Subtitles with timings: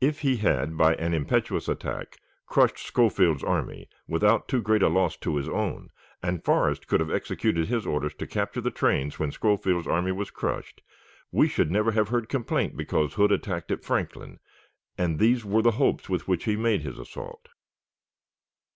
[0.00, 5.16] If he had, by an impetuous attack, crushed Schofield's army, without too great a loss
[5.16, 5.88] to his own,
[6.22, 10.30] and Forrest could have executed his orders to capture the trains when Schofield's army was
[10.30, 10.80] crushed,
[11.32, 14.38] we should never have heard complaint because Hood attacked at Franklin,
[14.96, 17.48] and these were the hopes with which he made his assault.